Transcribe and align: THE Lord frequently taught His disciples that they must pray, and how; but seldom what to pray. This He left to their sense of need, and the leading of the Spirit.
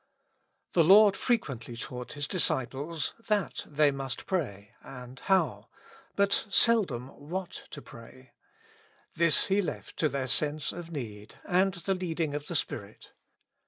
THE 0.73 0.83
Lord 0.83 1.15
frequently 1.15 1.77
taught 1.77 2.13
His 2.13 2.27
disciples 2.27 3.13
that 3.29 3.63
they 3.67 3.91
must 3.91 4.25
pray, 4.25 4.71
and 4.81 5.19
how; 5.25 5.67
but 6.15 6.47
seldom 6.49 7.09
what 7.09 7.67
to 7.69 7.83
pray. 7.83 8.31
This 9.15 9.45
He 9.45 9.61
left 9.61 9.97
to 9.97 10.09
their 10.09 10.25
sense 10.25 10.71
of 10.71 10.89
need, 10.89 11.35
and 11.47 11.75
the 11.75 11.93
leading 11.93 12.33
of 12.33 12.47
the 12.47 12.55
Spirit. 12.55 13.11